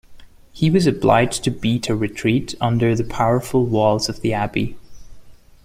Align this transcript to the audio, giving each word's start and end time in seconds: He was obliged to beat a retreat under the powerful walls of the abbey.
He 0.51 0.71
was 0.71 0.87
obliged 0.87 1.43
to 1.43 1.51
beat 1.51 1.87
a 1.87 1.95
retreat 1.95 2.55
under 2.59 2.95
the 2.95 3.03
powerful 3.03 3.67
walls 3.67 4.09
of 4.09 4.21
the 4.21 4.33
abbey. 4.33 4.75